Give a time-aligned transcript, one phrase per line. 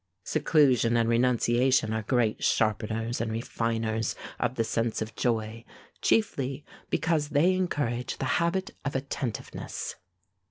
[0.23, 5.63] Seclusion and renunciation are great sharpeners and refiners of the sense of joy,
[6.01, 9.97] chiefly because they encourage the habit of attentiveness.